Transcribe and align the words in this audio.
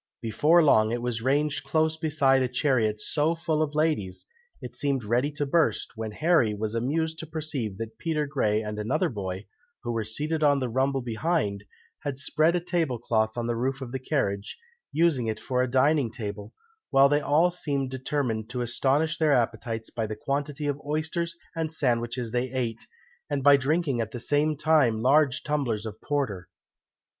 Before 0.19 0.63
long 0.63 0.91
it 0.91 1.03
was 1.03 1.21
ranged 1.21 1.63
close 1.63 1.95
beside 1.95 2.41
a 2.41 2.47
chariot 2.47 2.99
so 2.99 3.35
full 3.35 3.61
of 3.61 3.75
ladies, 3.75 4.25
it 4.59 4.75
seemed 4.75 5.03
ready 5.03 5.31
to 5.33 5.45
burst, 5.45 5.89
when 5.95 6.11
Harry 6.11 6.55
was 6.55 6.73
amused 6.73 7.19
to 7.19 7.27
perceive 7.27 7.77
that 7.77 7.99
Peter 7.99 8.25
Grey 8.25 8.63
and 8.63 8.79
another 8.79 9.09
boy, 9.09 9.45
who 9.83 9.91
were 9.91 10.03
seated 10.03 10.41
on 10.41 10.57
the 10.57 10.69
rumble 10.69 11.03
behind, 11.03 11.65
had 11.99 12.17
spread 12.17 12.55
a 12.55 12.59
table 12.59 12.97
cloth 12.97 13.37
on 13.37 13.45
the 13.45 13.55
roof 13.55 13.79
of 13.79 13.91
the 13.91 13.99
carriage, 13.99 14.57
using 14.91 15.27
it 15.27 15.39
for 15.39 15.61
a 15.61 15.69
dining 15.69 16.09
table, 16.09 16.51
while 16.89 17.07
they 17.07 17.21
all 17.21 17.51
seemed 17.51 17.91
determined 17.91 18.49
to 18.49 18.61
astonish 18.63 19.19
their 19.19 19.31
appetites 19.33 19.91
by 19.91 20.07
the 20.07 20.15
quantity 20.15 20.65
of 20.65 20.81
oysters 20.83 21.35
and 21.55 21.71
sandwiches 21.71 22.31
they 22.31 22.49
ate, 22.51 22.87
and 23.29 23.43
by 23.43 23.55
drinking 23.55 24.01
at 24.01 24.09
the 24.09 24.19
same 24.19 24.57
time 24.57 24.99
large 25.03 25.43
tumblers 25.43 25.85
of 25.85 26.01
porter. 26.01 26.49